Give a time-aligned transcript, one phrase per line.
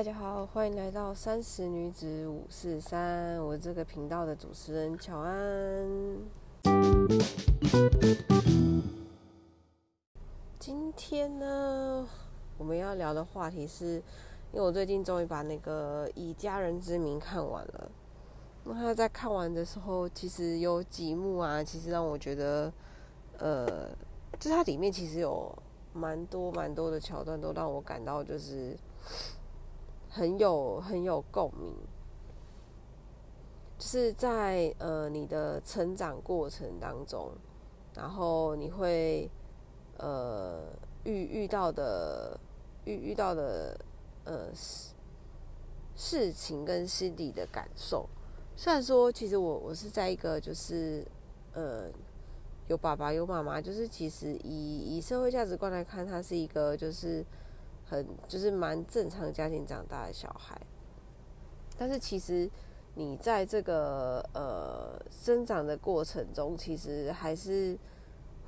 [0.00, 5.86] 大家好，欢迎来到三十女子五四三，我这个频道的主持人乔安。
[10.58, 12.08] 今天呢，
[12.56, 13.96] 我们要聊的话题是，
[14.52, 17.90] 因为我最近终于把那个《以家人之名》看完了。
[18.64, 22.72] 那他在看完的时候，其实有几幕啊，其实让我觉得，
[23.36, 23.90] 呃，
[24.38, 25.54] 就它里面其实有
[25.92, 28.74] 蛮多蛮多的桥段，都让我感到就是
[30.10, 31.74] 很有很有共鸣。
[33.78, 37.30] 就是在呃你的成长过程当中，
[37.94, 39.30] 然后你会
[39.96, 40.64] 呃
[41.04, 42.38] 遇遇到的
[42.84, 43.80] 遇遇到的
[44.24, 44.94] 呃事
[45.96, 48.06] 事情跟心理的感受。
[48.54, 51.02] 虽然说，其实我我是在一个就是
[51.54, 51.88] 呃
[52.68, 57.24] 有爸爸有妈妈，就是其实以以社会价值观来看，他是一个就是
[57.90, 60.56] 很就是蛮正常家庭长大的小孩。
[61.76, 62.48] 但是其实
[62.94, 67.76] 你在这个呃生长的过程中，其实还是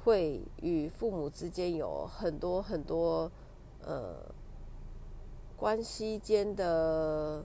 [0.05, 3.31] 会与父母之间有很多很多
[3.81, 4.15] 呃
[5.57, 7.45] 关系间的。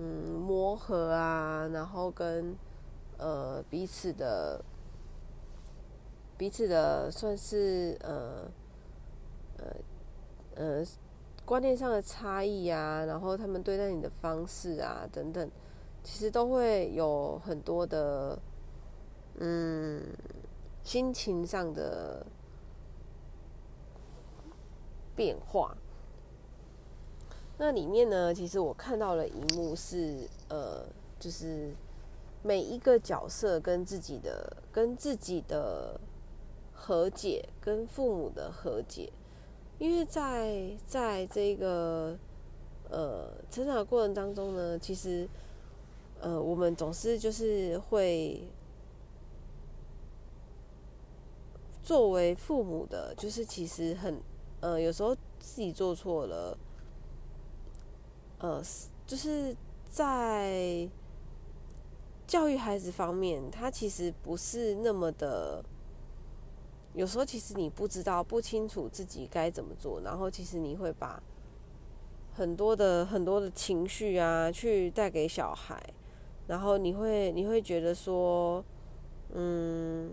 [0.00, 2.54] 嗯，磨合啊，然后跟
[3.16, 4.62] 呃彼此的
[6.36, 8.48] 彼此的算是呃
[9.56, 9.74] 呃
[10.58, 10.84] 呃
[11.44, 15.50] 观念上的差异啊，然后他们对待你的方式啊等等，
[16.02, 18.38] 其实都会有很多的
[19.36, 20.02] 嗯
[20.82, 22.26] 心情上的
[25.16, 25.76] 变化。
[27.56, 30.84] 那里面呢，其实我看到了一幕是，呃，
[31.18, 31.74] 就是
[32.42, 36.00] 每一个角色跟自己的、跟自己的
[36.72, 39.12] 和解，跟父母的和解，
[39.78, 42.18] 因为在在这个
[42.90, 45.28] 呃成长的过程当中呢，其实
[46.20, 48.42] 呃我们总是就是会
[51.82, 54.20] 作为父母的，就是其实很
[54.60, 56.58] 呃有时候自己做错了。
[58.40, 58.62] 呃，
[59.06, 59.56] 就是
[59.88, 60.88] 在
[62.26, 65.64] 教育孩子方面，他其实不是那么的。
[66.98, 71.22] 有时候，其实你不知道、不清楚自己该怎么做，然后其实你会把
[72.34, 75.80] 很多的、很多的情绪啊，去带给小孩，
[76.48, 78.64] 然后你会、你会觉得说，
[79.32, 80.10] 嗯，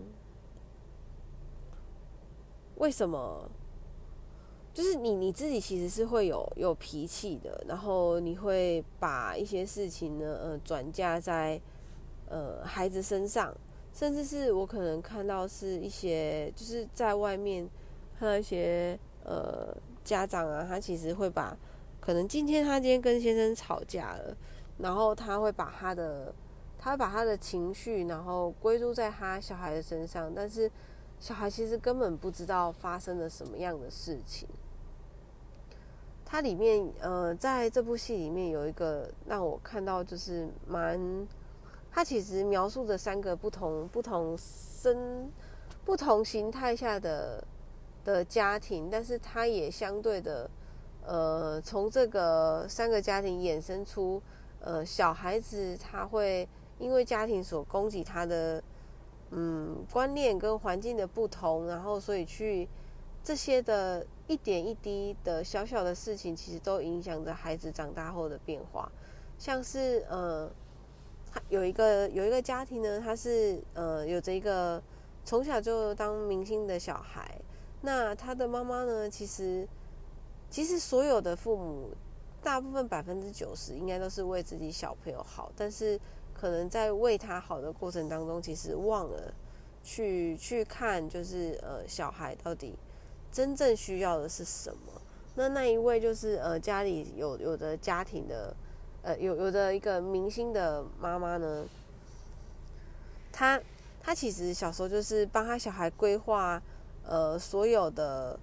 [2.76, 3.50] 为什么？
[4.72, 11.60] 就是你你自己其实是会有有脾气的，然后你会把一些事情呢，呃，转嫁在
[12.28, 13.52] 呃孩子身上，
[13.96, 17.66] 甚至是我可能看到是一些就是在外面
[18.18, 19.74] 看到一些呃
[20.04, 21.56] 家长啊，他其实会把
[21.98, 24.36] 可能今天他今天跟先生吵架了，
[24.76, 26.30] 然后他会把他的
[26.78, 30.70] 他会把他的情绪然后归入在他小孩的身上，但是
[31.18, 34.46] 小孩其实根本不知道发生了什么样的事情。
[36.28, 41.26] 它里面，呃，在这部戏里面有一个让我看到就是蛮，
[41.96, 45.32] 它其实描述着三个不同、不同生、
[45.82, 47.42] 不同形态下的
[48.04, 50.50] 的家庭，但是它也相对的，
[51.06, 54.22] 呃，从这个三个家庭衍生出，
[54.60, 56.46] 呃，小孩子他会
[56.78, 58.62] 因为家庭所供给他的，
[59.30, 62.68] 嗯，观念跟环境的不同，然后所以去
[63.24, 64.06] 这些的。
[64.28, 68.90] 一点一滴的小小的事情，其实都影响着孩子长大后的变化。
[69.38, 70.50] 像是呃，
[71.48, 74.82] 有一个有一个家庭呢，他是呃有着一个
[75.24, 77.40] 从小就当明星的小孩。
[77.82, 79.66] 那他的妈妈呢，其实
[80.50, 81.90] 其实所有的父母，
[82.42, 86.00] 大部分百分之九十应该都是为自己小朋友好，但是
[86.34, 89.32] 可能在为他好的过程当中，其实忘了
[89.82, 92.76] 去去看，就是呃小孩到底。
[93.32, 94.78] 真正需要的是什么？
[95.34, 98.56] 那那一位就是呃家里有有的家庭的，
[99.06, 101.64] 呃有有的一个明星的妈妈呢，
[103.30, 103.60] 她
[104.02, 106.60] 她其实小时候就是帮他小孩规划
[107.04, 108.36] 呃所有的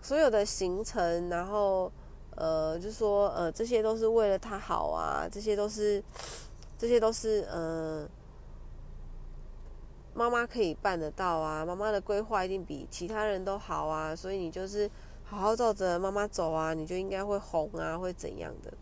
[0.00, 1.92] 所有的行程，然后
[2.34, 6.02] 呃就说呃这些都是为了他好啊，这些都是
[6.78, 8.08] 这些都是呃。
[10.12, 11.64] 妈妈可以办得到啊！
[11.64, 14.14] 妈妈的规划一定比其他人都好啊！
[14.14, 14.90] 所以你就是
[15.24, 18.72] 好好照着妈妈走啊，你就应该会红啊，会怎样的？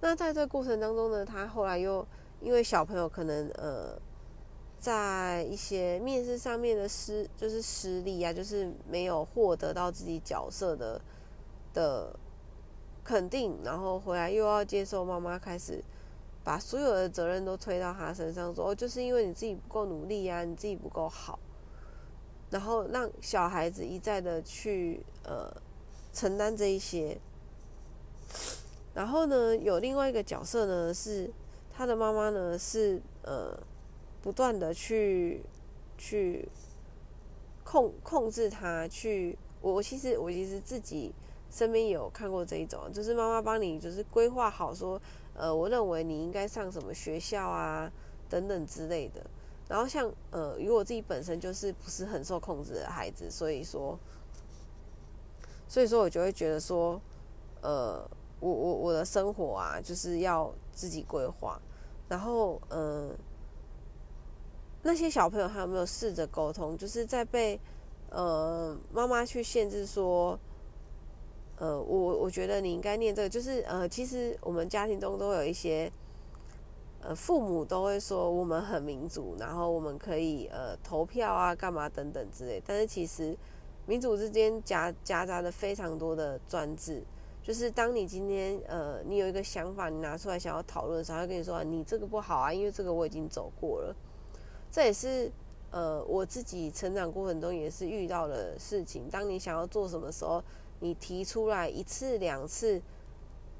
[0.00, 2.06] 那在这过程当中呢，他后来又
[2.40, 4.00] 因为小朋友可能呃，
[4.78, 11.00] 在一些面试上面的失就是失利啊，就是没有获得到自己角色的
[11.74, 12.16] 的
[13.04, 15.84] 肯定，然后回来又要接受妈妈开始
[16.42, 21.38] 把所有的责任都推到他身上，说哦，就是因为你自己不够努力啊，你自己不够好，
[22.48, 25.54] 然后让小孩子一再的去呃
[26.14, 27.20] 承担这一些。
[28.94, 31.30] 然后呢，有另外一个角色呢，是
[31.72, 33.58] 他的妈妈呢，是呃
[34.22, 35.42] 不断的去
[35.98, 36.48] 去
[37.64, 41.12] 控控制他，去我其实我其实自己。
[41.52, 45.02] 身边有看过这一种，就是妈妈帮你就是规划好说，
[45.34, 47.90] 呃，我认为你应该上什么学校啊，
[48.28, 49.20] 等等之类的。
[49.66, 53.98] 然后像呃，因为我自己本身就是不是很受控制的孩子，所以说，
[55.66, 57.00] 所以说我就会觉得说，
[57.62, 58.08] 呃，
[58.40, 61.60] 我我我的生活啊，就是要自己规划。
[62.08, 63.16] 然后嗯，
[64.82, 66.76] 那些小朋友还有没有试着沟通？
[66.76, 67.60] 就是在被
[68.10, 70.38] 呃妈妈去限制说。
[71.62, 75.92] 呃，我我觉得你应该念这个，就是呃，其实我们家庭中都有一些，
[77.02, 82.62] 呃，父母都会说我们很民主，然后我们可以呃投票啊，干嘛等等之类。
[82.66, 83.36] 但是其实
[83.84, 87.04] 民主之间夹夹杂的非常多的专制，
[87.42, 93.96] 就是当你今天呃你有一个想法，你拿出来想要讨论的时候，他跟你说你这个不好啊，因为这个我已经走过了。
[94.70, 95.30] 这也是
[95.70, 99.08] 呃我自己成长过程中也是遇到的事情。
[99.10, 100.42] 当你想要做什么时候。
[100.82, 102.80] 你提出来一次两次，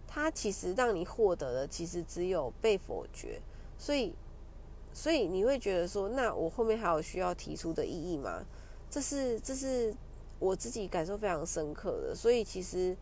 [0.09, 3.38] 他其实让你获得的其实只有被否决，
[3.77, 4.15] 所以，
[4.94, 8.43] 所以你会觉得说，那我后面还有需要提出的意义吗？
[8.88, 9.94] 这是这是
[10.38, 12.15] 我自己感受非常深刻的。
[12.15, 12.97] 所以其实，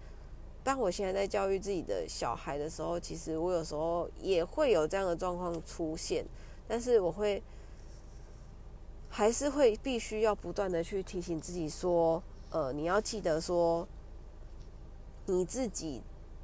[0.68, 6.26] 当我现在在教育自己的小孩的时候，其实我有时候也会有这样的状况出现，
[6.68, 7.42] 但是我会
[9.08, 13.88] 还是会必须要不断的去提醒自己说，呃，你要记得说。
[15.30, 16.02] 你自己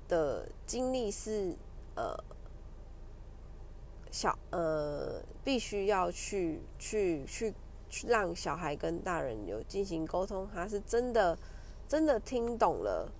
[0.08, 1.56] 的经历是
[1.96, 2.14] 呃
[4.10, 7.54] 小呃必须要去去去
[7.88, 11.38] 去让小孩跟大人有进行沟通，他是真的
[11.88, 13.10] 真的听懂了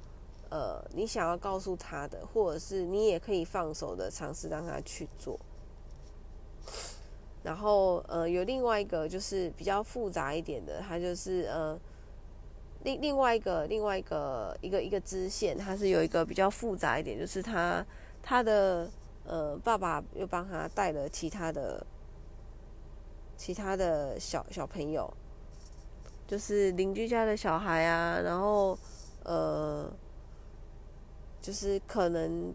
[0.51, 5.39] 呃你想要告诉他的，或者是你也可以放手的尝试让他去做。
[7.43, 11.79] 然后呃有另外一个就是比较复杂一点的，他就是呃。
[12.85, 17.83] 另另外一个另外一个一个一个支线，它是有一个比较复杂一点，就是他
[18.23, 18.87] 他的
[19.25, 21.87] 呃爸爸又帮他带了其他的
[23.39, 25.11] 其他的小小朋友，
[26.27, 28.79] 就是邻居家的小孩啊，然后
[29.23, 29.91] 呃
[31.45, 32.55] 就是可能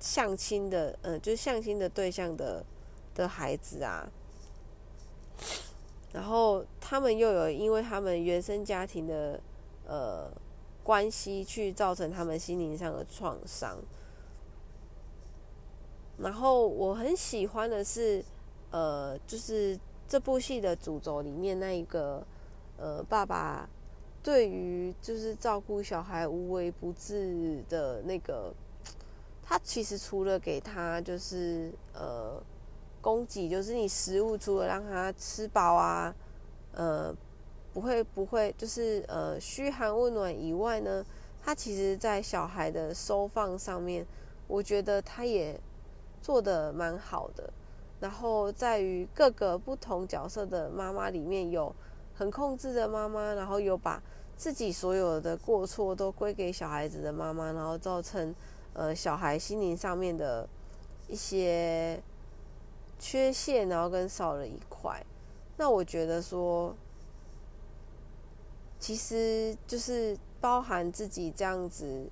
[0.00, 2.64] 相亲的，呃就是相亲的对象的
[3.14, 4.08] 的孩子啊。
[6.14, 9.38] 然后他们又有因为他们原生家庭的
[9.86, 10.32] 呃
[10.82, 13.76] 关系，去造成他们心灵上的创伤。
[16.16, 18.24] 然后我很喜欢的是，
[18.70, 19.78] 呃，就是
[20.08, 22.26] 这部戏的主轴里面那一个
[22.78, 23.68] 呃爸爸，
[24.26, 28.52] 对于就是照顾小孩无微不至的那个，
[29.40, 32.42] 他其实除了给他就是呃。
[33.02, 36.12] 供给就是你食物，除了让他吃饱啊，
[36.72, 37.14] 呃，
[37.72, 41.06] 不会不会，就是呃嘘寒问暖以外呢，
[41.40, 44.04] 他其实在小孩的收放上面，
[44.48, 45.60] 我觉得他也
[46.20, 47.48] 做的蛮好的。
[48.00, 51.72] 然后在于各个不同角色的妈妈里面有
[52.12, 54.02] 很控制的妈妈，然后有把
[54.36, 58.34] 自己所有的过错都归给小孩子的妈妈，然后造成
[58.74, 60.48] 呃小孩心灵上面的
[61.08, 62.02] 一些。
[62.98, 65.04] 缺陷，然后跟少了一块，
[65.58, 66.74] 那我觉得说，
[68.80, 72.08] 其实就是包含自己这样子，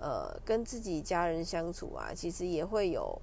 [0.00, 3.16] 呃，跟自己家人相处啊，其实也会有，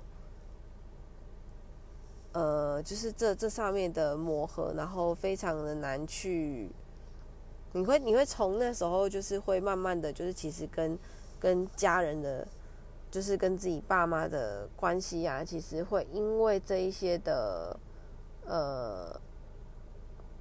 [2.31, 6.71] 呃，就是这这上面的磨合，然后非常的难去，
[7.73, 10.97] 你会你会从那时候就是会慢慢的就是其实跟
[11.39, 12.47] 跟家人的。
[13.11, 17.75] 就是跟自己爸妈的关系啊，其实会因为这一些的
[18.45, 19.19] 呃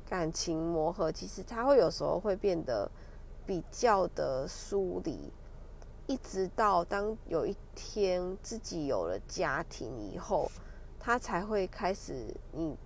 [0.07, 2.87] 感情磨合，其实他会有时候会变得
[3.47, 5.33] 比较的疏离，
[6.07, 10.51] 一直到当有一天自己有了家庭以后，
[11.01, 12.77] 他才会开始，你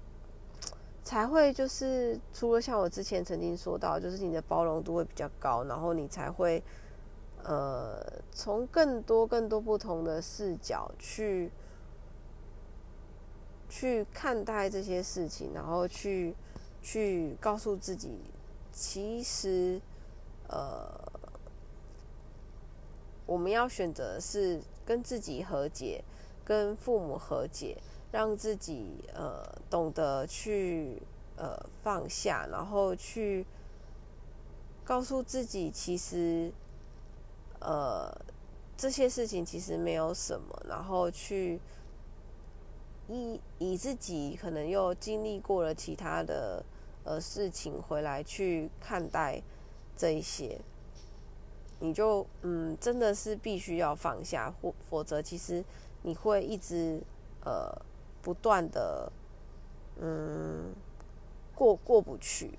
[1.05, 6.63] 才会就是除了像我之前曾经说到，就是你的包容度会比较高，然后你才会。
[7.45, 11.51] 呃，从更多更多不同的视角去
[13.69, 16.37] 去看待这些事情，然后去
[16.81, 18.21] 去告诉自己，
[18.71, 19.81] 其实，
[20.47, 20.89] 呃，
[23.27, 26.05] 我们要选择是跟自己和解，
[26.45, 27.77] 跟父母和解，
[28.13, 31.03] 让自己呃懂得去
[31.37, 33.45] 呃放下，然后去
[34.85, 36.53] 告诉自己，其实
[37.61, 38.15] 呃
[38.77, 41.59] 这些事情其实没有什么，然后去
[43.09, 46.63] 以以自己可能又经历过了其他的
[47.05, 49.43] 呃事情回来去看待
[49.97, 50.61] 这一些。
[51.81, 55.65] 你就嗯，真的是必须要放下，或否则其实
[56.03, 57.03] 你会一直
[57.45, 57.77] 呃
[58.23, 59.11] 不断的
[60.01, 60.73] 嗯
[61.55, 62.59] 过过不去，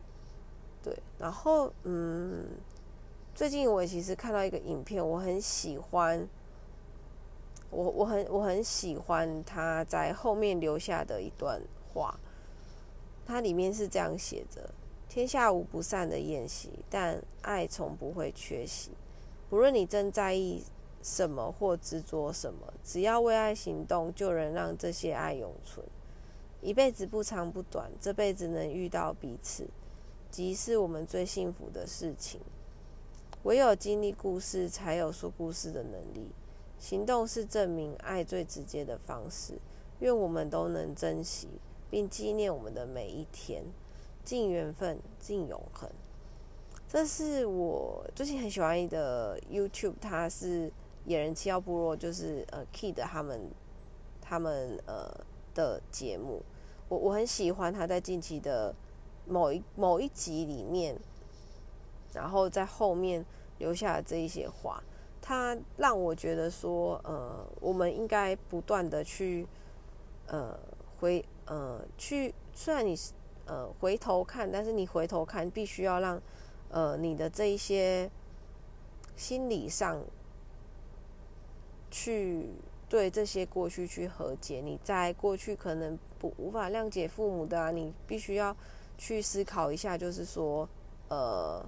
[0.83, 0.95] 对。
[1.17, 2.45] 然后嗯，
[3.33, 6.27] 最近我其实看到一个影片，我很喜欢，
[7.69, 11.61] 我我很我很喜欢他在后面留下的一段
[11.93, 12.19] 话，
[13.25, 14.69] 它里面是这样写着：
[15.07, 18.91] 天下无不散的宴席，但爱从不会缺席。
[19.49, 20.63] 无论你正在意
[21.03, 25.85] 什么或执着什么，只要为爱行动，就能让这些爱永存。
[26.61, 29.67] 一辈子不长不短，这辈子能遇到彼此，
[30.31, 32.39] 即是我们最幸福的事情。
[33.43, 36.31] 唯有经历故事，才有说故事的能力。
[36.79, 39.59] 行动是证明爱最直接的方式。
[39.99, 41.49] 愿我们都能珍惜，
[41.89, 43.63] 并纪念我们的每一天，
[44.23, 45.89] 尽缘分，尽永恒。
[46.87, 50.71] 这是我最近很喜欢的 YouTube，它是
[51.05, 53.51] 野人七号部落，就是呃 Kid 他们
[54.21, 55.09] 他们呃
[55.53, 56.41] 的节目，
[56.89, 58.73] 我我很喜欢他在近期的
[59.27, 60.97] 某一某一集里面，
[62.13, 63.25] 然后在后面
[63.57, 64.83] 留下这一些话，
[65.21, 69.47] 他让我觉得说，呃，我们应该不断的去
[70.27, 70.57] 呃
[70.99, 73.13] 回呃去，虽然你是
[73.45, 76.21] 呃回头看，但是你回头看必须要让。
[76.75, 78.09] 呃，你的这一些
[79.15, 80.03] 心理上
[81.93, 82.49] 去
[82.89, 88.57] 对这些过去去和解，你在过去可能不无法谅解父母的啊，你必须要
[88.97, 90.67] 去思考一下，就是说，
[91.09, 91.63] 呃，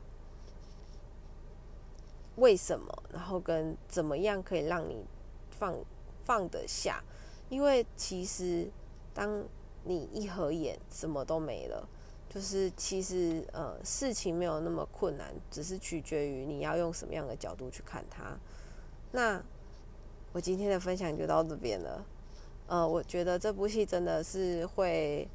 [2.38, 5.06] 为什么，然后跟怎么样可以让你
[5.52, 5.76] 放
[6.24, 7.04] 放得下？
[7.50, 8.68] 因为其实
[9.14, 9.46] 当
[9.84, 11.88] 你一合眼，什么都没了。
[12.28, 18.38] 就是其实呃事情没有那么困难，只是取决于你要用什么样的角度去看它。
[19.12, 19.42] 那
[20.36, 22.06] 我今天的分享就到这边了。
[22.68, 25.26] 呃，我觉得这部戏真的是会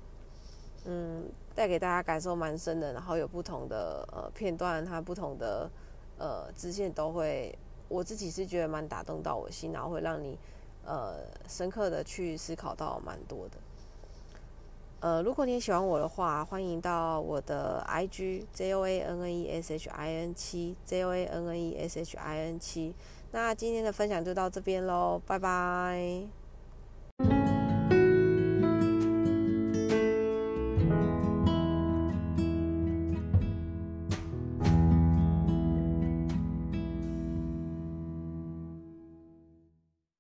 [0.85, 5.71] 嗯带给大家感受蛮深的，然后有不同的呃片段，它不同的
[6.19, 10.39] 呃支线都会，我自己是觉得蛮打动到我心，然后会让你
[10.85, 13.57] 呃深刻的去思考到蛮多的。
[15.01, 21.25] 呃，如果你喜欢我的话，欢迎到我的 IG J O A N N E S H I N 七 J O A
[21.25, 22.95] N N E S H I N 七。
[23.33, 26.40] 那今天的分享就到这边喽，拜拜。